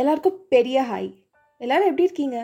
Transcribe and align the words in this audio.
எல்லாருக்கும் 0.00 0.38
பெரிய 0.52 0.76
ஹாய். 0.90 1.08
எல்லோரும் 1.60 1.88
எப்படி 1.90 2.06
இருக்கீங்க? 2.08 2.38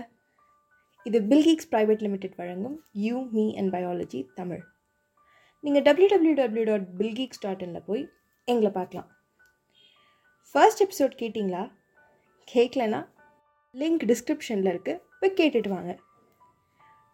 இது 1.09 1.19
பில்கீக்ஸ் 1.31 1.71
ப்ரைவேட் 1.73 2.03
லிமிடெட் 2.07 2.37
வழங்கும் 2.41 2.77
you 3.04 3.17
me 3.37 3.45
and 3.61 3.71
biology 3.75 4.21
Tamil. 4.38 4.63
நீங்கள் 5.65 5.85
டபிள்யூ 5.87 6.09
டபிள்யூ 6.13 6.35
டபிள்யூ 6.41 6.65
டாட் 6.71 6.87
பில்கீக்ஸ் 7.01 7.42
டாட் 7.45 7.63
இனில் 7.67 7.87
போய் 7.88 8.05
எங்களை 8.49 8.71
பார்க்கலாம். 8.78 9.09
ஃபர்ஸ்ட் 10.51 10.83
எபிசோட் 10.87 11.15
கேட்டிங்களா? 11.23 11.65
கேட்கலனா 12.49 13.01
லிங்க் 13.74 14.05
டிஸ்கிரிப்ஷனில் 14.13 14.73
இருக்குது 14.73 15.03
போய் 15.21 15.38
கேட்டுட்டு 15.41 15.71
வாங்க. 15.77 15.92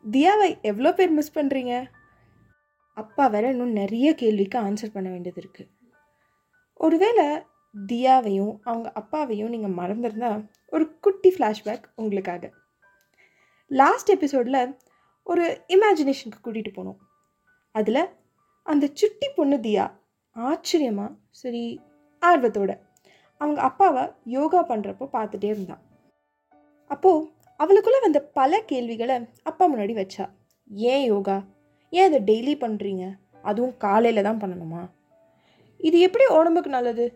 தியாவை 0.04 0.50
எவ்வளோ 0.70 0.92
பேர் 0.98 1.16
மிஸ் 1.18 1.36
பண்ணுறீங்க 1.38 1.74
அப்பா 2.96 3.24
வேற 3.34 3.46
இன்னும் 3.54 3.78
நிறைய 3.80 4.08
கேள்விக்கு 4.20 4.58
ஆன்சர் 4.66 4.94
பண்ண 4.94 5.08
வேண்டியது 5.14 5.40
இருக்குது 5.42 5.72
ஒருவேளை 6.80 7.26
தியாவையும் 7.90 8.54
அவங்க 8.62 8.92
அப்பாவையும் 8.92 9.48
நீங்கள் 9.48 9.76
மறந்துருந்தா 9.80 10.30
ஒரு 10.66 10.98
குட்டி 11.00 11.30
ஃப்ளாஷ்பேக் 11.34 11.84
உங்களுக்காக. 11.94 12.52
லாஸ்ட் 13.70 14.10
எபிசோடில் 14.10 14.76
ஒரு 15.22 15.44
இமேஜினேஷனுக்கு 15.68 16.44
கூட்டிகிட்டு 16.44 16.72
போனோம். 16.76 16.98
அதில் 17.70 18.02
அந்த 18.62 18.90
சுட்டி 18.92 19.28
பொண்ணு 19.28 19.56
தியா 19.56 19.86
ஆச்சரியமாக 20.36 21.16
சரி 21.30 21.80
ஆர்வத்தோட 22.22 22.72
அவங்க 23.40 23.60
அப்பாவை 23.60 24.04
யோகா 24.24 24.60
பண்ணுறப்போ 24.68 25.06
பார்த்துட்டே 25.12 25.44
இருந்தான் 25.44 25.82
அப்போது 26.86 27.28
அவளுக்குள்ளே 27.56 28.00
வந்த 28.00 28.20
பல 28.38 28.60
கேள்விகளை 28.60 29.16
அப்பா 29.42 29.64
முன்னாடி 29.72 29.94
வச்சா. 30.00 30.24
ஏன் 30.70 31.04
யோகா? 31.04 31.36
ஏன் 31.90 32.06
அதை 32.12 32.18
டெய்லி 32.30 32.54
பண்ணுறீங்க 32.60 33.04
அதுவும் 33.42 33.76
காலையில் 33.76 34.22
தான் 34.22 34.40
பண்ணணுமா? 34.40 34.82
இது 35.76 36.00
எப்படி 36.00 36.24
உடம்புக்கு 36.34 36.70
நல்லது? 36.70 37.06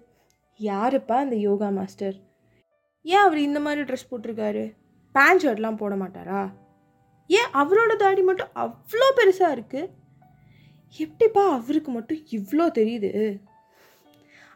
யாருப்பா 0.61 1.17
அந்த 1.17 1.37
யோகா 1.37 1.69
மாஸ்டர்? 1.69 2.17
ஏன் 3.03 3.25
அவர் 3.25 3.39
இந்த 3.39 3.61
மாதிரி 3.61 3.81
ட்ரெஸ் 3.81 4.11
போட்டிருக்காரு? 4.11 4.65
பேண்ட் 5.15 5.43
ஷர்ட்லாம் 5.45 5.77
போட 5.77 5.95
மாட்டாரா? 5.95 6.41
ஏன் 7.27 7.53
அவரோட 7.53 7.97
தாடி 7.97 8.23
மட்டும் 8.23 8.51
அவ்வளோ 8.55 9.09
பெருசாக 9.19 9.55
இருக்குது 9.57 9.91
எப்படிப்பா 10.99 11.43
அவருக்கு 11.51 11.91
மட்டும் 11.91 12.21
இவ்வளோ 12.31 12.67
தெரியுது? 12.79 13.41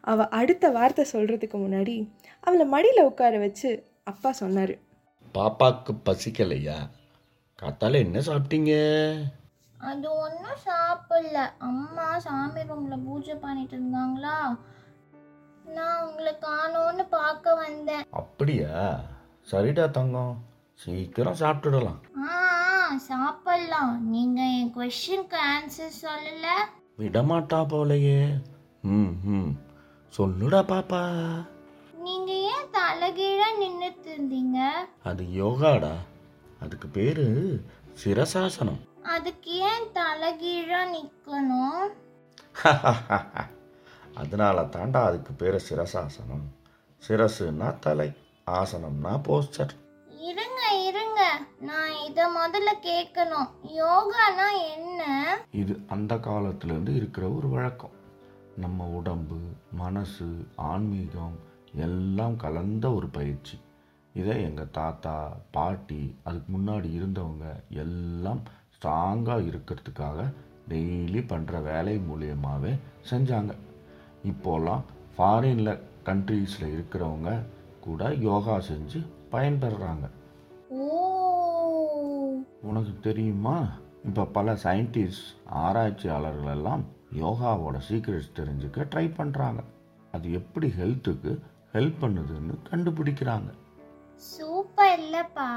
அவள் 0.01 0.33
அடுத்த 0.39 0.71
வார்த்தை 0.71 1.07
சொல்கிறதுக்கு 1.13 1.59
முன்னாடி 1.59 2.13
அவளை 2.41 2.67
மடியில் 2.67 3.05
உட்கார 3.05 3.39
வச்சு 3.39 3.71
அப்பா 4.05 4.33
சொன்னார். 4.33 4.75
பாப்பாக்கு 5.35 5.93
பசிக்கலையா? 6.05 6.79
காத்தால 7.63 7.99
என்ன 7.99 8.19
சாப்பிட்டீங்க? 8.19 8.73
அது 9.79 10.09
ஒன்றும் 10.17 10.61
சாப்பிடல. 10.67 11.39
அம்மா 11.59 12.19
சாமி 12.19 12.61
ரூம்ல 12.61 12.99
பூஜை 13.05 13.35
பண்ணிட்டு 13.35 13.77
இருந்தாங்களா? 13.77 14.37
நான் 15.65 16.05
உங்களை 16.05 16.37
காணோன்னு 16.41 17.07
பார்க்க 17.11 17.55
வந்தேன். 17.55 18.05
அப்படியா? 18.11 19.01
சரிடா 19.51 19.91
தங்கம். 19.91 20.45
சீக்கிரம் 20.75 21.37
சாப்பிட்டுடலாம். 21.39 22.29
ஆ 22.29 22.53
ஆ, 22.91 22.97
சாப்பிடலாம். 22.97 24.09
நீங்க 24.09 24.43
என் 24.43 24.75
கொஸ்டினுக்கு 24.75 25.37
ஆன்சர் 25.57 25.93
சொல்லல? 26.03 26.47
விடமாட்டா 26.99 27.65
போலையே. 27.65 28.43
ம் 28.83 29.13
ம். 29.25 29.59
சொல்லுடா 30.17 30.63
பாப்பா. 30.65 31.25
நீங்க 31.99 32.33
ஏன் 32.33 32.69
தலைகீழா 32.73 33.49
நின்னுட்டு 33.61 34.05
இருந்தீங்க? 34.05 34.71
அது 35.05 35.25
யோகாடா. 35.25 35.93
அதுக்கு 36.61 36.89
பேரு 36.89 37.61
சிரசாசனம். 38.05 38.89
அதுக்கு 39.03 39.55
ஏன் 39.57 39.87
தலைகீழா 39.95 40.87
நிக்கணும்? 40.97 41.89
அதனால 44.15 44.61
தாண்டா 44.63 45.01
அதுக்கு 45.05 45.33
பேரு 45.33 45.61
சிரசாசனம் 45.69 46.45
சிரசுன்னா 47.09 47.79
தலை 47.79 48.13
ஆசனம்னா 48.47 49.13
போஸ்டர் 49.29 49.75
இருங்க 50.21 50.61
இருங்க. 50.83 51.21
நான் 51.61 51.95
இத 52.07 52.29
முதல்ல 52.37 52.71
கேட்கணும். 52.87 53.51
யோகானா 53.81 54.47
என்ன? 54.75 55.03
இது 55.51 55.81
அந்த 55.87 56.15
காலத்திலேருந்து 56.15 56.97
இருக்கிற 56.97 57.29
ஒரு 57.31 57.49
வழக்கம். 57.49 57.91
நம்ம 58.57 58.85
உடம்பு 58.85 59.39
மனசு 59.73 60.47
ஆன்மீகம் 60.55 61.37
எல்லாம் 61.75 62.37
கலந்த 62.37 62.93
ஒரு 62.93 63.09
பயிற்சி. 63.09 63.59
இதை 64.15 64.43
எங்கள் 64.43 64.71
தாத்தா 64.71 65.37
பாட்டி 65.51 66.19
அதுக்கு 66.23 66.51
முன்னாடி 66.59 66.91
இருந்தவங்க 67.01 67.47
எல்லாம் 67.69 68.43
ஸ்ட்ராங்காக 68.75 69.47
இருக்கிறதுக்காக 69.51 70.33
டெய்லி 70.69 71.23
பண்ணுற 71.33 71.63
வேலை 71.63 71.99
மூலியமாகவே 71.99 72.79
செஞ்சாங்க. 73.11 73.55
இப்போல்லாம் 74.25 74.83
ஃபாரினில் 75.19 75.81
கண்ட்ரீஸில் 76.05 76.73
இருக்கிறவங்க 76.75 77.43
கூட 77.81 78.15
யோகா 78.15 78.57
செஞ்சு 78.59 79.07
பயன்பெறுறாங்க 79.33 80.07
ஓ. 80.69 80.85
உனக்கு 82.63 83.01
தெரியுமா? 83.01 83.67
இப்போ 84.05 84.25
பல 84.25 84.53
சயின்டிஸ்ட் 84.53 85.27
ஆராய்ச்சியாளர்கள் 85.47 86.51
எல்லாம் 86.51 86.85
யோகாவோட 87.15 87.79
சீக்ரெட்ஸ் 87.89 88.37
தெரிஞ்சுக்க 88.37 88.87
ட்ரை 88.95 89.07
பண்ணுறாங்க 89.19 89.61
அது 90.13 90.33
எப்படி 90.33 90.69
ஹெல்த்துக்கு 90.69 91.33
ஹெல்ப் 91.73 92.01
பண்ணுதுன்னு 92.01 92.55
கண்டுபிடிக்கிறாங்க. 92.71 93.51
சூப்பர் 94.17 95.01
இல்லப்பா. 95.01 95.49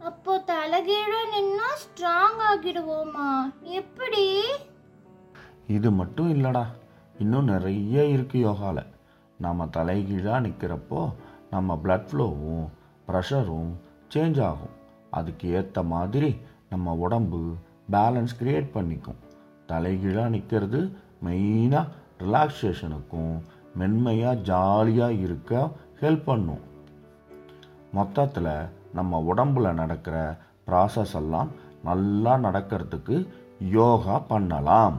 அப்போ 0.00 0.38
தலைகீழ 0.38 1.12
நின்னா 1.34 1.68
ஸ்ட்ராங் 1.82 2.40
ஆகிடுவோமா? 2.50 3.52
எப்படி? 3.62 4.24
இது 5.76 5.88
மட்டும் 5.98 6.30
இல்லைடா. 6.34 6.64
இன்னும் 7.22 7.50
நிறைய 7.52 8.02
இருக்குது 8.14 8.44
யோகாவில் 8.48 8.90
நம்ம 9.44 9.66
தலைகீழாக 9.76 10.44
நிற்கிறப்போ 10.46 11.00
நம்ம 11.50 11.78
பிளட் 11.82 12.06
ஃப்ளோவும் 12.10 12.64
ப்ரெஷரும் 13.08 13.72
சேஞ்ச் 14.14 14.38
ஆகும். 14.48 14.74
அதுக்கு 15.18 15.46
ஏற்ற 15.58 15.82
மாதிரி 15.92 16.30
நம்ம 16.72 16.94
உடம்பு 17.04 17.40
பேலன்ஸ் 17.94 18.34
க்ரியேட் 18.40 18.74
பண்ணிக்கும். 18.76 19.20
தலைகீழாக 19.70 20.32
நிற்கிறது 20.34 20.80
மெயினாக 21.26 21.92
ரிலாக்ஸேஷனுக்கும் 22.24 23.34
மென்மையாக 23.80 24.42
ஜாலியாக 24.50 25.20
இருக்க 25.26 25.70
ஹெல்ப் 26.00 26.26
பண்ணும். 26.30 26.64
மொத்தத்தில் 27.98 28.52
நம்ம 28.98 29.20
உடம்புல 29.30 29.72
நடக்கிற 29.82 30.16
ப்ராசஸ் 30.68 31.14
எல்லாம் 31.20 31.50
நல்லா 31.88 32.32
நடக்கிறதுக்கு 32.46 33.16
யோகா 33.78 34.18
பண்ணலாம். 34.32 34.98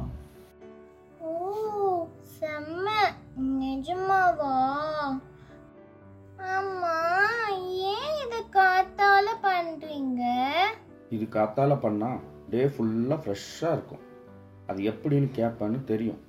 இது 11.16 11.26
காத்தால 11.38 11.74
பண்ணால் 11.86 12.20
டே 12.52 12.62
ஃபுல்லாக 12.74 13.20
ஃப்ரெஷ்ஷாக 13.24 13.76
இருக்கும். 13.78 14.04
அது 14.70 14.80
எப்படின்னு 14.92 15.30
கேட்பேன்னு 15.40 15.80
தெரியும். 15.92 16.22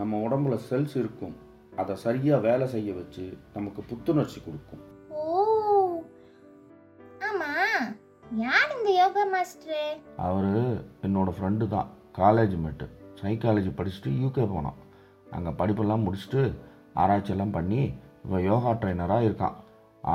நம்ம 0.00 0.20
உடம்புல 0.26 0.56
செல்ஸ் 0.70 0.94
இருக்கும். 1.02 1.34
அதை 1.80 1.94
சரியாக 2.06 2.44
வேலை 2.48 2.66
செய்ய 2.74 2.92
வச்சு 3.00 3.26
நமக்கு 3.56 3.82
புத்துணர்ச்சி 3.90 4.40
கொடுக்கும். 4.46 4.84
யார் 8.42 8.70
இந்த 8.76 8.90
யோகா 8.98 9.22
மாஸ்டர்? 9.32 9.96
அவர் 10.26 10.52
என்னோட 11.06 11.30
ஃப்ரெண்டு 11.36 11.64
தான். 11.74 11.88
காலேஜ் 12.18 12.54
மேட்டு 12.62 12.86
சைக்காலஜி 13.20 13.70
படிச்சுட்டு 13.78 14.10
யூகே 14.22 14.44
போனான். 14.52 14.78
அங்கே 15.36 15.50
படிப்பெல்லாம் 15.58 16.04
முடிச்சுட்டு 16.06 16.42
ஆராய்ச்சியெல்லாம் 17.02 17.54
பண்ணி 17.56 17.80
இப்போ 18.22 18.38
யோகா 18.48 18.72
ட்ரைனராக 18.82 19.26
இருக்கான். 19.28 19.56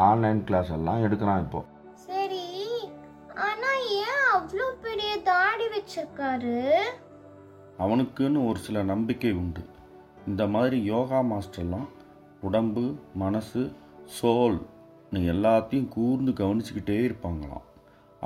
ஆன்லைன் 0.05 0.41
கிளாஸ் 0.47 0.71
எல்லாம் 0.77 1.03
எடுக்கிறான் 1.07 1.43
இப்போ. 1.45 1.61
சரி 1.69 1.76
ஆனா 1.76 1.76
ஏன் 1.76 1.76
அவ்வளோ 4.37 4.65
பெரிய 4.85 5.11
தாடி 5.29 5.65
வச்சிருக்காரு. 5.73 6.55
அவனுக்குன்னு 7.83 8.39
ஒரு 8.49 8.59
சில 8.65 8.83
நம்பிக்கை 8.91 9.31
உண்டு. 9.41 9.63
இந்த 10.29 10.43
மாதிரி 10.55 10.77
யோகா 10.93 11.19
மாஸ்டர்லாம் 11.31 11.87
உடம்பு 12.47 12.83
மனசு 13.23 13.61
சோல் 14.17 14.59
எல்லாத்தையும் 15.33 15.89
கூர்ந்து 15.95 16.31
கவனிச்சுக்கிட்டே 16.39 16.97
இருப்பாங்களாம். 17.07 17.65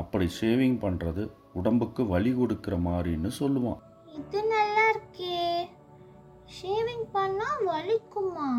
அப்படி 0.02 0.28
ஷேவிங் 0.40 0.78
பண்ணுறது 0.86 1.24
உடம்புக்கு 1.60 2.02
வலி 2.14 2.32
கொடுக்குற 2.34 2.76
மாதிரின்னு 2.88 3.32
சொல்லுவான். 3.40 3.82
இது 4.20 4.40
நல்லா 4.54 4.86
இருக்கே. 4.94 5.40
ஷேவிங் 6.56 7.08
பண்ணா 7.18 7.50
வலிக்குமா? 7.72 8.50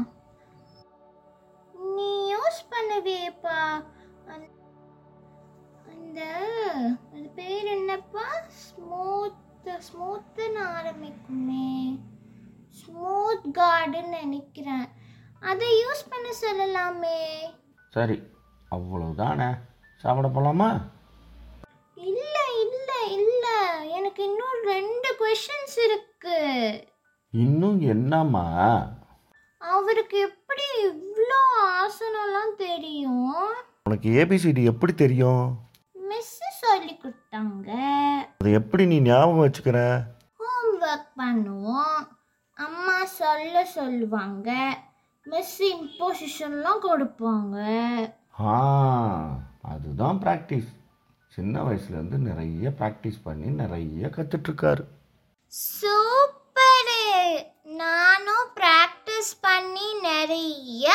நீ 1.96 2.10
யூஸ் 2.34 2.62
பண்ணுவியேப்பா 2.74 3.58
அந்த 6.14 6.30
அது 7.12 7.30
பேர் 7.34 7.64
என்னப்பா? 7.64 8.24
ஸ்மூத் 8.48 9.38
ஸ்மூத்துன்னு 9.64 10.60
ஆரம்பிக்குமே. 10.62 11.98
ஸ்மூத் 12.68 13.56
கார்டுன்னு 13.58 14.08
நினைக்கிறேன். 14.08 14.88
அதை 15.40 15.68
யூஸ் 15.84 16.10
பண்ண 16.10 16.28
சொல்லலாமே. 16.40 17.18
சரி 17.90 18.22
அவ்வளவுதானே. 18.70 19.58
சாப்பிட 19.96 20.28
போகலாமா 20.28 20.80
இல்ல 21.94 22.38
இல்ல 22.60 22.92
இல்ல. 23.08 23.46
எனக்கு 23.96 24.24
இன்னும் 24.24 24.62
ரெண்டு 24.64 25.16
கொஷின்ஸ் 25.20 25.78
இருக்கு. 25.84 26.38
இன்னும் 27.30 27.80
என்னம்மா? 27.80 28.86
அவருக்கு 29.58 30.18
எப்படி 30.20 30.62
இவ்வளோ 30.86 31.42
ஆசனம்லாம் 31.80 32.56
தெரியும்? 32.56 33.34
உனக்கு 33.84 34.10
ஏபிசிடி 34.10 34.64
எப்படி 34.64 34.94
தெரியும்? 34.94 35.70
சொல்லி 36.72 36.94
கொடுத்தாங்க. 36.96 37.70
அதை 38.38 38.52
எப்படி 38.52 38.86
நீ 38.86 39.00
ஞாபகம் 39.00 39.42
வச்சுக்கிற? 39.42 39.80
ஹோம்ஒர்க் 40.40 41.10
பண்ணுவோம். 41.20 41.98
அம்மா 42.56 43.04
சொல்ல 43.04 43.64
சொல்லுவாங்க. 43.64 44.50
மிஸ் 45.26 45.58
இம்போசிஷன்லாம் 45.62 46.80
கொடுப்பாங்க. 46.88 47.58
ஆ 48.40 48.54
அதுதான் 49.72 50.20
ப்ராக்டிஸ் 50.20 50.70
சின்ன 51.36 51.62
வயசுலேருந்து 51.62 52.18
நிறைய 52.28 52.70
ப்ராக்டிஸ் 52.78 53.18
பண்ணி 53.22 53.48
நிறைய 53.62 54.10
கற்றுட்ருக்காரு 54.16 54.82
சூப்பரு 55.52 57.04
நானும் 57.64 58.48
ப்ராக்டிஸ் 58.58 59.32
பண்ணி 59.40 59.88
நிறைய 60.00 60.94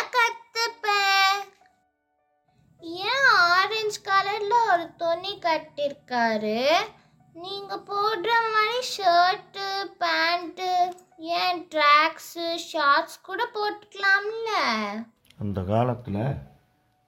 ஆரஞ்சு 3.98 4.10
கலர்ல 4.10 4.56
ஒரு 4.72 4.86
துணி 5.02 5.34
கட்டிருக்காரு. 5.46 6.58
நீங்க 7.44 7.74
போடுற 7.90 8.32
மாதிரி 8.54 8.80
ஷர்ட்டு 8.96 9.66
பேண்ட்டு 10.02 10.70
ஏன் 11.40 11.62
ட்ராக்ஸு 11.74 12.46
ஷார்ட்ஸ் 12.70 13.18
கூட 13.28 13.42
போட்டுக்கலாம்ல? 13.56 14.50
அந்த 15.44 15.60
காலத்தில் 15.72 16.22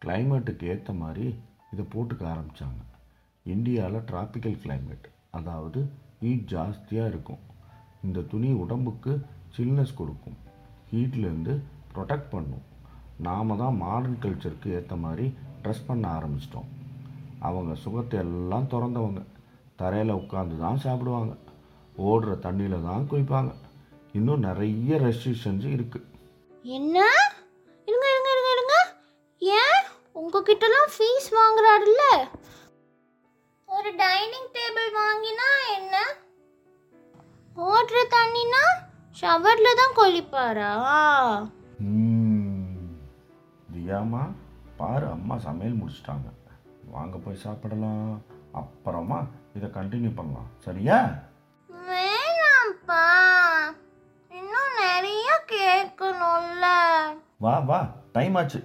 கிளைமேட்டுக்கு 0.01 0.69
ஏற்ற 0.73 0.93
மாதிரி 1.03 1.27
இதை 1.73 1.85
போட்டுக்க 1.93 2.23
ஆரம்பித்தாங்க 2.33 2.81
இந்தியாவில் 3.45 4.07
டிராபிக்கல் 4.11 4.57
கிளைமேட் 4.63 5.07
அதாவது 5.39 5.81
ஹீட் 6.23 6.49
ஜாஸ்தியாக 6.53 7.11
இருக்கும். 7.13 7.43
இந்த 8.07 8.25
துணி 8.33 8.49
உடம்புக்கு 8.63 9.13
சில்னஸ் 9.57 9.99
கொடுக்கும். 10.01 10.39
ஹீட்லேருந்து 10.93 11.55
ப்ரொடெக்ட் 11.93 12.33
பண்ணும். 12.35 12.65
நாம 13.29 13.55
தான் 13.61 13.79
மாடர்ன் 13.85 14.21
கல்ச்சருக்கு 14.25 14.75
ஏற்ற 14.79 14.95
மாதிரி 15.05 15.27
ட்ரெஸ் 15.63 15.87
பண்ண 15.87 16.03
ஆரம்பிச்சிட்டோம். 16.17 16.69
அவங்க 17.47 17.73
சுகத்தை 17.83 18.19
எல்லாம் 18.19 18.69
திறந்தவங்க. 18.71 19.21
தரையில் 19.79 20.19
உட்காந்து 20.21 20.55
தான் 20.63 20.83
சாப்பிடுவாங்க. 20.85 21.33
ஓடுற 22.07 22.31
தண்ணியில் 22.45 22.85
தான் 22.87 23.07
குளிப்பாங்க. 23.11 23.51
இன்னும் 24.17 24.45
நிறைய 24.47 24.97
ரெஸ்ட்ரிக்ஷன்ஸ் 25.05 25.65
இருக்குது 25.75 26.07
என்ன? 26.65 26.97
இருங்க 27.87 28.05
இருங்க 28.13 28.29
இருங்க 28.35 28.51
இருங்க. 28.55 28.75
ஏன்? 29.39 29.81
உங்ககிட்டலாம் 30.21 30.89
ஃபீஸ் 30.95 31.29
வாங்குறாருல்ல. 31.39 32.03
ஒரு 33.75 33.89
டைனிங் 34.03 34.49
டேபிள் 34.57 34.89
வாங்கினா 35.01 35.49
என்ன? 35.77 35.95
ஓடுற 37.69 38.01
தண்ணினா 38.15 38.63
ஷவர்ல 39.21 39.69
தான் 39.81 39.97
கொளிப்பாரா. 39.99 40.73
தியாமா 43.73 44.23
பாரு 44.77 45.07
அம்மா 45.15 45.37
சமையல் 45.47 45.79
முடிச்சிட்டாங்க. 45.79 46.27
வாங்க 46.91 47.17
போய் 47.17 47.37
சாப்பிடலாம். 47.43 48.21
அப்புறமா 48.51 49.27
இதை 49.55 49.69
கண்டினியூ 49.69 50.11
பண்ணலாம். 50.15 50.49
சரியா? 50.57 51.23
வேணாம்ப்பா. 51.71 53.05
இன்னும் 54.29 54.73
நிறைய 54.79 55.41
கேட்கணும்ல. 55.47 56.65
வா 57.37 57.59
வா. 57.59 57.95
டைம் 58.11 58.35
ஆச்சு. 58.35 58.63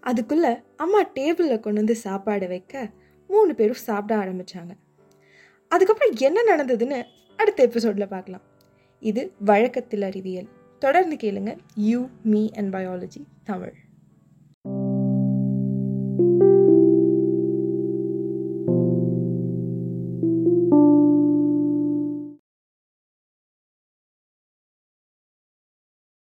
அதுக்குள்ளே 0.00 0.62
அம்மா 0.76 1.02
டேபிளில் 1.02 1.60
கொண்டு 1.60 1.72
வந்து 1.72 1.96
சாப்பாடு 1.96 2.48
வைக்க 2.48 2.90
மூணு 3.28 3.54
பேரும் 3.54 3.74
சாப்பிட 3.74 4.24
ஆரம்பித்தாங்க 4.24 4.76
அதுக்கப்புறம் 5.68 6.14
என்ன 6.16 6.56
நடந்ததுன்னு 6.56 7.04
அடுத்த 7.36 7.62
எபிசோடில் 7.62 8.08
பார்க்கலாம். 8.08 8.40
இது 9.00 9.34
வழக்கத்தில் 9.38 10.02
அறிவியல். 10.02 10.48
தொடர்ந்து 10.78 11.16
கேளுங்க. 11.16 11.58
You 11.74 12.08
me 12.22 12.48
and 12.56 12.74
biology 12.74 13.24
Tamil. 13.44 13.74